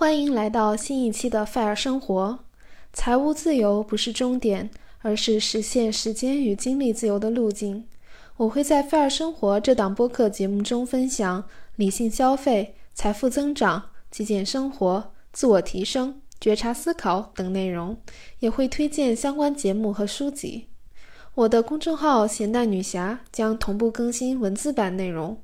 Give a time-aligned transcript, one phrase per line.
[0.00, 2.38] 欢迎来到新一期的 Fire 生活。
[2.90, 7.84] 财务自由不是终点，而是实现时间与精力自由的路径。
[8.38, 11.44] 我会在 Fire 生活这档播客节目中分享
[11.76, 17.98] 理性消费、财富增长、极简生活、自我提升、觉察思考等内容，
[18.38, 20.68] 也会推荐相关节目和书籍。
[21.34, 25.36] 我的公众号“咸蛋女侠”将同步更新文字版内容。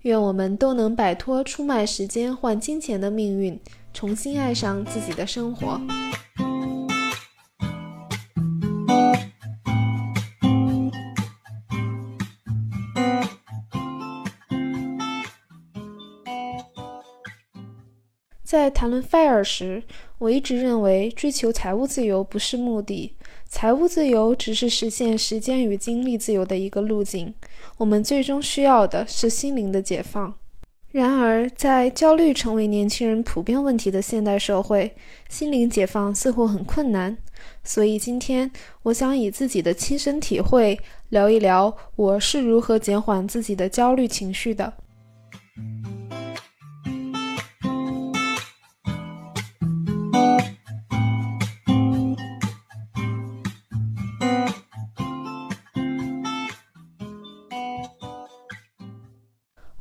[0.00, 3.60] 愿我们都能摆脱出卖时间换金钱的命运。
[3.94, 5.80] 重新爱上自己的生活。
[18.42, 19.82] 在谈论 FIRE 时，
[20.18, 23.16] 我一直认为追求财务自由不是目的，
[23.48, 27.34] 财务自由只是实现时间与精力自由的一个路径。
[27.78, 30.34] 我们最终需要的是心灵的解放。
[30.94, 34.94] 然而，在焦虑成为年轻人普遍问题的现代社会，
[35.28, 37.16] 心灵解放似乎很困难。
[37.64, 38.48] 所以，今天
[38.84, 40.78] 我想以自己的亲身体会
[41.08, 44.72] 聊一聊我是如何减缓自己的焦虑情绪的。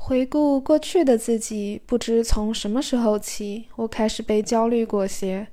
[0.06, 5.48] 回顾过去的自己，不知从什么时候起，我开始被焦虑裹挟。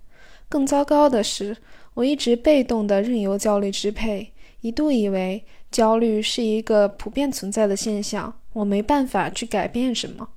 [0.49, 1.57] 更糟糕的是，
[1.95, 10.31] 我一直被动地任由焦虑支配，一度以为焦虑是一个普遍存在的现象，我没办法去改变什么。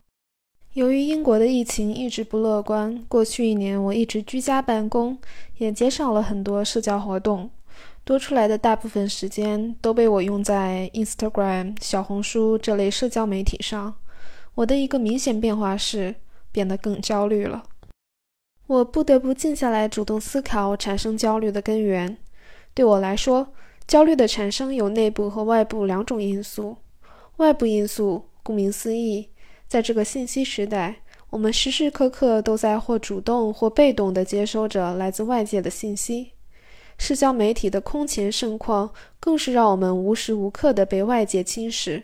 [0.74, 5.18] 由于英国的疫情一直不乐观，过去一年我一直居家办公，
[5.58, 7.50] 也减少了很多社交活动，
[8.04, 13.96] 多出来的大部分时间都被我用在 Instagram、小红书这类社交媒体上。
[14.56, 16.16] 我的一个明显变化是
[16.52, 17.64] 变得更焦虑了。
[18.68, 22.18] 我不得不静下来，主动思考产生焦虑的根源。
[22.74, 23.54] 对我来说，
[23.86, 26.78] 焦虑的产生有内部和外部两种因素。
[27.38, 29.30] 外部因素，顾名思义，
[29.68, 31.02] 在这个信息时代，
[31.32, 36.32] 我们时时刻刻都在或主动或被动地接收着来自外界的信息。
[36.98, 42.04] 社交媒体的空前盛况，更是让我们无时无刻地被外界侵蚀。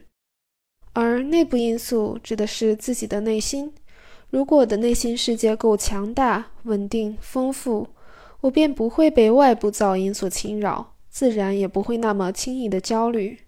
[0.94, 3.73] 而内部因素指的是自己的内心。
[4.29, 7.88] 如果我的内心世界够强大、稳定、丰富，
[8.41, 13.39] 我便不会被外部噪音所侵扰，自然也不会那么轻易的焦虑。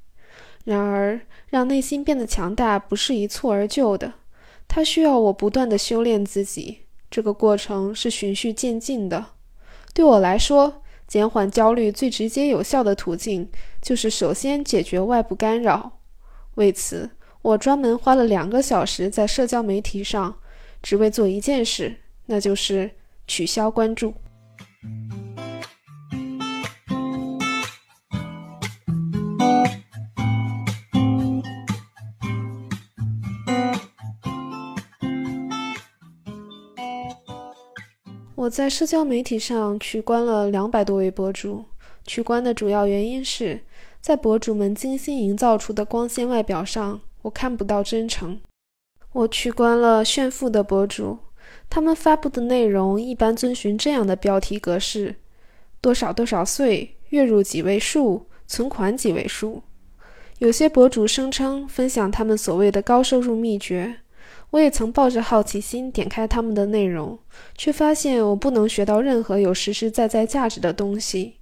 [0.63, 4.13] 然而，让内心变得强大不是一蹴而就的，
[4.67, 6.79] 它需要我不断的修炼自己。
[7.09, 9.25] 这个过程是循序渐进的。
[9.93, 13.49] 对我来说，减缓焦虑最直接有效的途径
[13.81, 15.99] 就是首先解决外部干扰。
[16.55, 17.09] 为此，
[17.43, 20.35] 我专门花了两个小时在社交媒体上，
[20.83, 21.95] 只为做一件事，
[22.27, 22.91] 那就是
[23.25, 24.13] 取消关注。
[38.35, 41.65] 我在社交媒体上取关了两百多位博主，
[42.05, 43.61] 取关的主要原因是
[43.99, 47.01] 在博主们精心营造出的光鲜外表上。
[47.23, 48.39] 我看不到真诚。
[49.13, 51.17] 我取关了炫富的博主，
[51.69, 55.15] 他们发布的内容一般遵循这样的标题格式：
[55.81, 59.63] 多少多少岁，月入几位数，存款几位数。
[60.39, 63.97] 有些博主声称分享他们所谓的高收入秘诀，
[64.51, 67.19] 我也曾抱着好奇心点开他们的内容，
[67.57, 71.35] 却发现我不能学到任何有实实在在价值的东西。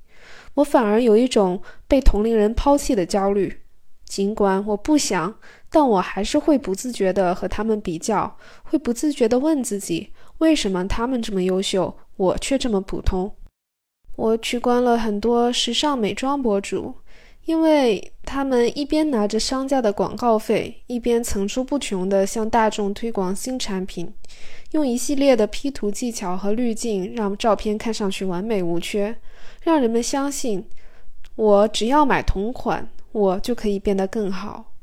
[0.56, 3.59] 我反而有一种被同龄人抛弃的焦虑。
[4.10, 5.36] 尽管我不想，
[5.70, 10.10] 但我还是会不自觉地和他们比较，会不自觉地问自己：
[10.40, 13.32] 为什么他们这么优秀，我却这么普通？
[14.16, 16.96] 我取关了很多时尚美妆博主，
[17.46, 24.12] 因为他们一边拿着商家的广告费，一边层出不穷地向大众推广新产品，
[24.72, 29.16] 用一系列的 P 图技巧和滤镜，让照片看上去完美无缺，
[29.62, 30.66] 让人们相信
[31.36, 32.90] 我只要买同款。
[33.12, 34.74] 我就可以变得更好，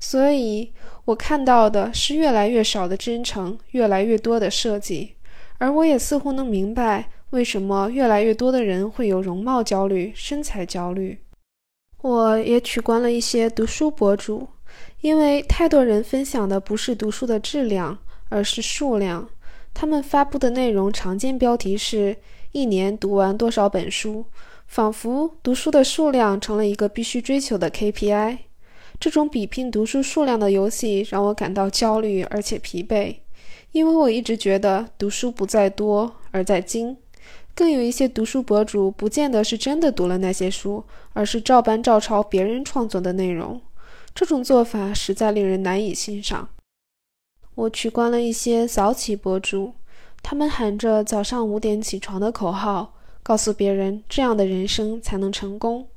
[0.00, 0.72] 所以
[1.04, 5.14] 我看到的是越来越少的真诚，越来越多的设计，
[5.58, 11.18] 而我也似乎能明白为什么越来越多的人会有容貌焦虑、身材焦虑。
[12.00, 14.48] 我也取关了一些读书博主，
[15.00, 17.98] 因为太多人分享的不是读书的质量，
[18.28, 19.28] 而是数量。
[19.74, 22.16] 他们发布的内容常见标题是
[22.52, 24.24] 一年读完多少本书。
[24.68, 28.38] 仿佛读书的数量成了一个必须追求的 KPI，
[29.00, 33.16] 这种比拼读书数量的游戏让我感到焦虑而且疲惫。
[33.72, 36.96] 因为我一直觉得读书不在多，而在精。
[37.54, 43.60] 更有一些读书博主不见得是真的读了那些书，而是照搬照抄别人创作的内容。
[44.14, 46.50] 这种做法实在令人难以欣赏。
[47.54, 49.74] 我取关了一些早起博主，
[50.22, 55.88] 他们喊着早上五点起床的口号，告诉别人这样的人生才能成功。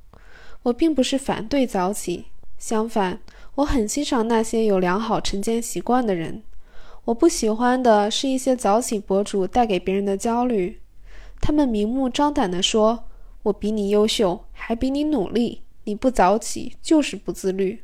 [0.64, 2.26] 我并不是反对早起，
[2.58, 3.20] 相反，
[3.56, 6.44] 我很欣赏那些有良好晨间习惯的人。
[7.06, 10.80] 我不喜欢的是一些早起博主带给别人的焦虑。
[11.40, 13.06] 他们明目张胆地说
[13.42, 17.84] ：“我比你优秀，还比你努力，你不早起就是不自律。”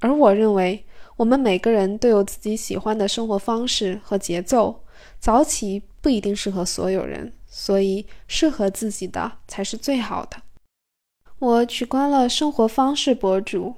[0.00, 0.84] 而我认为，
[1.16, 4.82] 我们每个人都有自己喜欢的生活方式和节奏，
[5.20, 10.42] 早起不一定适合所有人，所以适合自己的才是最好的。
[11.38, 13.76] 我取关了生活方式博主，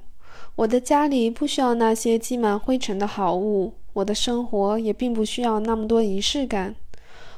[0.56, 6.74] 我的家里不需要那些积满灰尘的好物，我的生活也并不需要那么多仪式感。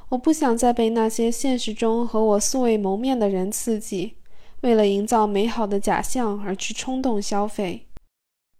[0.09, 4.15] 我不想再被那些现实中和我素未谋面的人刺激，
[4.63, 7.87] 为了营造美好的假象而去冲动消费。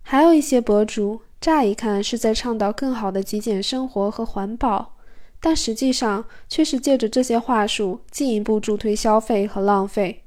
[0.03, 4.97] 还有一些博主，乍一看是在倡导更好的极简生活和环保，
[5.41, 10.25] 但实际上却是借着这些话术进一步助推消费和浪费。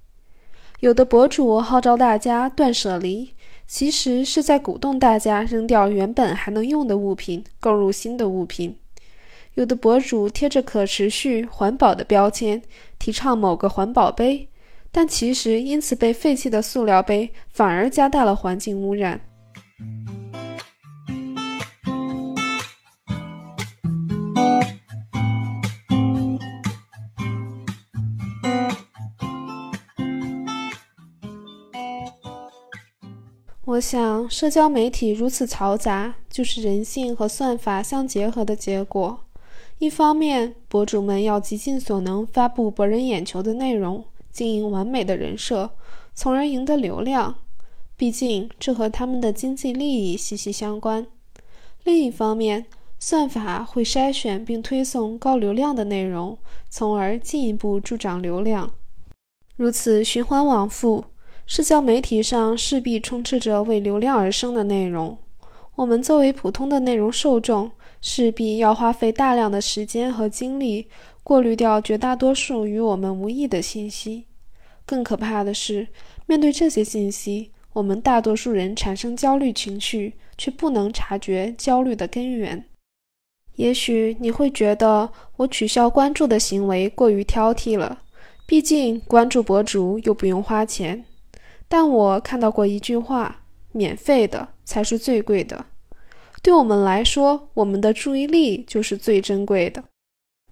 [0.79, 3.29] 有的博主号召大家断舍离，
[3.67, 8.77] 其实是在鼓动大家扔掉原本还能用的物品，购入新的物品。
[9.53, 12.61] 有的博主贴着可持续、环保的标签，
[12.97, 14.49] 提倡某个环保杯，
[14.91, 19.21] 但其实因此被废弃的塑料杯反而加大了环境污染。
[33.65, 39.21] 我想，社交媒体如此嘈杂，就是人性和算法相结合的结果。
[39.77, 45.69] 一方面，博主们要极尽所能发布博人眼球的内容，经营完美的人设，
[46.13, 47.35] 从而赢得流量。
[47.95, 51.07] 毕竟，这和他们的经济利益息息相关。
[51.85, 52.65] 另一方面，
[52.99, 56.37] 算法会筛选并推送高流量的内容，
[56.69, 58.71] 从而进一步助长流量。
[59.55, 61.05] 如此循环往复，
[61.45, 65.17] 社交媒体上势必充斥着为流量而生的内容。
[65.75, 70.87] 我们作为普通的内容受众，势必要花费大量的时间和精力，
[71.23, 74.25] 过滤掉绝大多数与我们无益的信息。
[74.85, 75.87] 更可怕的是，
[76.25, 82.65] 面对这些信息，我们大多数人产生焦虑情绪，却不能察觉焦虑的根源。
[83.55, 87.99] 也许你会觉得我取消关注的行为过于挑剔了，
[88.45, 91.05] 毕竟关注博主又不用花钱。
[91.75, 95.65] 但我看到过一句话：免费的才是最贵的。
[96.43, 99.83] 对我们来说，我们的注意力就是最珍贵的。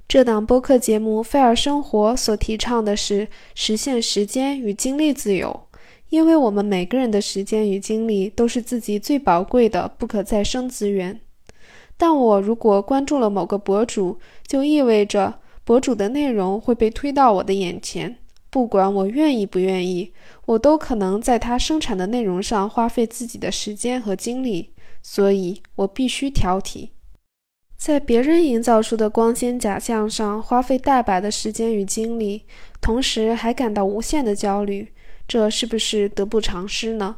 [0.07, 5.67] 这档播客节目《菲尔生活》所提倡的是实现时间与精力自由，
[6.09, 11.21] 因为我们每个人的时间与精力都是自己最宝贵的不可再生资源。
[11.97, 14.17] 但我如果关注了某个博主，
[14.47, 18.17] 就意味着博主的内容会被推到我的眼前，
[18.51, 20.13] 不管我愿意不愿意，
[20.45, 24.73] 我都可能在它生产的内容上花费自己的时间和精力。
[25.03, 26.89] 所以我必须挑剔，
[27.75, 32.43] 在别人营造出的光鲜假象上花费大把的时间与精力，
[32.79, 34.93] 同时还感到无限的焦虑，
[35.27, 37.15] 这是不是得不偿失呢？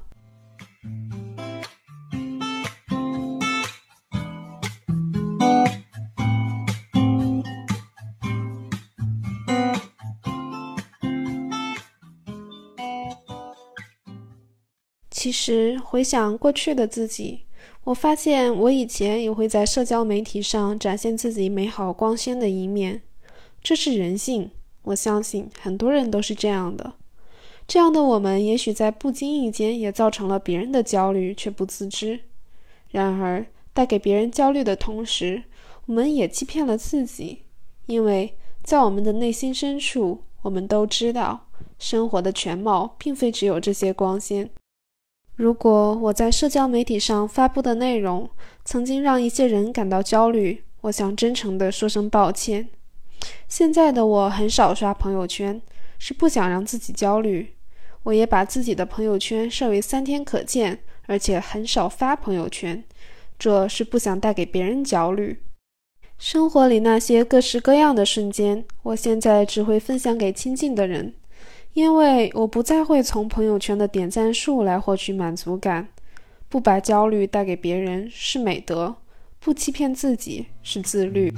[15.33, 17.45] 其实回想过去的自己。
[17.85, 23.01] 我发现，我以前也会在社交媒体上展现自己美好光鲜的一面，
[23.63, 24.51] 这是人性。
[24.83, 26.93] 我相信很多人都是这样的。
[27.67, 32.19] 这样的我们，也许在不经意间也造成了别人的焦虑，却不自知。
[32.91, 35.41] 然而，带给别人焦虑的同时，
[35.87, 37.39] 我们也欺骗了自己，
[37.87, 41.47] 因为在我们的内心深处，我们都知道，
[41.79, 44.51] 生活的全貌并非只有这些光鲜。
[45.35, 48.29] 如果我在社交媒体上发布的内容
[48.63, 52.69] 曾经让一些人感到焦虑，我想真诚地说声抱歉。
[53.47, 55.59] 现在的我很少刷朋友圈，
[55.97, 57.55] 是不想让自己焦虑。
[58.03, 62.83] 我也把自己的朋友圈设为三天可见，而且很少发朋友圈，
[63.39, 65.39] 这是不想带给别人焦虑。
[66.19, 71.15] 生活里那些各式各样的瞬间，我现在只会分享给亲近的人。
[71.73, 75.87] 因为我不再会从朋友圈的点赞数来获取满足感，
[76.47, 78.95] 不把焦虑带给别人是美德，
[79.39, 81.33] 不欺骗自己是自律。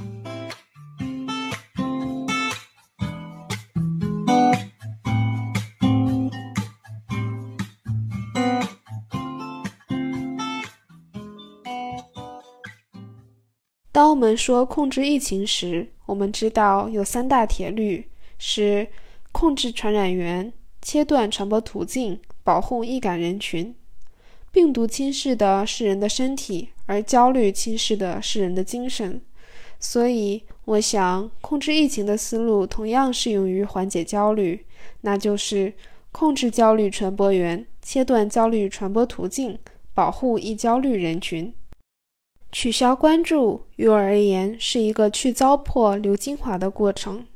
[13.90, 18.86] 当我们说控制疫情时，我们知道有三大铁律：是
[19.36, 20.50] 控制传染源、
[20.80, 23.74] 切断传播途径、保护易感人群。
[24.50, 29.20] 病毒侵蚀的是人的身体，而焦虑侵蚀的是人的精神。
[29.78, 34.64] 所以，我想控制疫情的思路同样适用于缓解焦虑，
[35.02, 35.74] 那就是
[36.12, 39.58] 控制焦虑传播源、切断焦虑传播途径、
[39.92, 41.52] 保护易焦虑人群。
[42.50, 47.26] 取消关注，于我而言是一个去糟粕留精华的过程。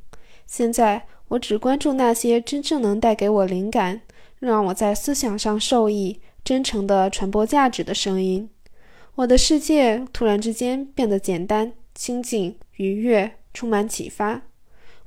[0.47, 4.01] 现在，我只关注那些真正能带给我灵感，
[4.39, 8.49] 让我在思想上受益、真诚地传播价值的声音。
[9.15, 14.41] 我的世界突然之间变得简单、清静、愉悦，充满启发。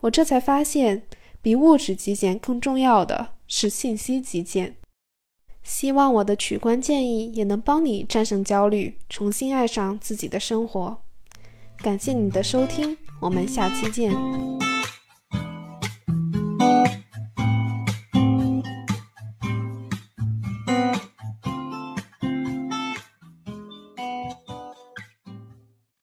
[0.00, 1.02] 我这才发现，
[1.42, 4.76] 比物质极简更重要的是信息极简。
[5.62, 11.02] 希望我的取关建议也能帮你战胜焦虑，重新爱上自己的生活。
[11.78, 14.10] 感谢你的收听，我们下期见。